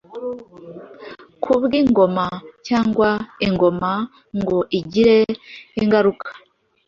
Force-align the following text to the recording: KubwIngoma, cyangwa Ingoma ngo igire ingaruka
KubwIngoma, 1.43 2.25
cyangwa 2.67 3.09
Ingoma 3.47 3.91
ngo 4.39 4.57
igire 4.79 5.17
ingaruka 5.81 6.27